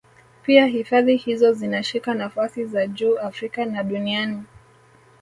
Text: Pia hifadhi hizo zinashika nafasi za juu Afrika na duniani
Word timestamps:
Pia 0.43 0.65
hifadhi 0.65 1.15
hizo 1.17 1.53
zinashika 1.53 2.13
nafasi 2.13 2.65
za 2.65 2.87
juu 2.87 3.17
Afrika 3.19 3.65
na 3.65 3.83
duniani 3.83 4.43